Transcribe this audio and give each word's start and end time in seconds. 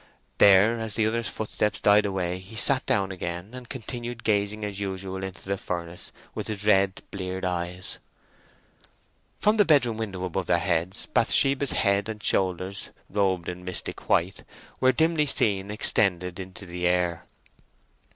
There, 0.39 0.79
as 0.79 0.95
the 0.95 1.05
others' 1.05 1.27
footsteps 1.29 1.79
died 1.79 2.07
away 2.07 2.39
he 2.39 2.55
sat 2.55 2.83
down 2.87 3.11
again 3.11 3.51
and 3.53 3.69
continued 3.69 4.23
gazing 4.23 4.65
as 4.65 4.79
usual 4.79 5.23
into 5.23 5.45
the 5.47 5.59
furnace 5.59 6.11
with 6.33 6.47
his 6.47 6.65
red, 6.65 7.03
bleared 7.11 7.45
eyes. 7.45 7.99
From 9.37 9.57
the 9.57 9.63
bedroom 9.63 9.97
window 9.97 10.23
above 10.23 10.47
their 10.47 10.57
heads 10.57 11.05
Bathsheba's 11.05 11.73
head 11.73 12.09
and 12.09 12.23
shoulders, 12.23 12.89
robed 13.11 13.47
in 13.47 13.63
mystic 13.63 14.09
white, 14.09 14.43
were 14.79 14.91
dimly 14.91 15.27
seen 15.27 15.69
extended 15.69 16.39
into 16.39 16.65
the 16.65 16.87
air. 16.87 17.27